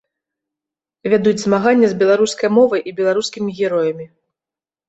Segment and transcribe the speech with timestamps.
[1.13, 4.05] Вядуць змаганне з беларускай мовай і беларускімі героямі.